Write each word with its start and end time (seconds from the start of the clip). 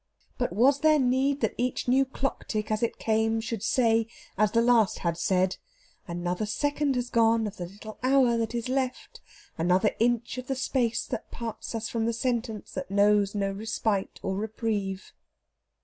But 0.39 0.51
was 0.51 0.79
there 0.79 0.97
need 0.97 1.41
that 1.41 1.53
each 1.59 1.87
new 1.87 2.05
clock 2.05 2.47
tick 2.47 2.71
as 2.71 2.81
it 2.81 2.97
came 2.97 3.39
should 3.39 3.61
say, 3.61 4.07
as 4.35 4.51
the 4.51 4.59
last 4.63 4.97
had 5.05 5.15
said: 5.15 5.57
"Another 6.07 6.47
second 6.47 6.95
has 6.95 7.11
gone 7.11 7.45
of 7.45 7.57
the 7.57 7.67
little 7.67 7.99
hour 8.01 8.35
that 8.37 8.55
is 8.55 8.67
left; 8.67 9.21
another 9.59 9.91
inch 9.99 10.39
of 10.39 10.47
the 10.47 10.55
space 10.55 11.05
that 11.05 11.29
parts 11.29 11.75
us 11.75 11.87
from 11.87 12.07
the 12.07 12.13
sentence 12.13 12.71
that 12.71 12.89
knows 12.89 13.35
no 13.35 13.51
respite 13.51 14.19
or 14.23 14.37
reprieve"? 14.37 15.13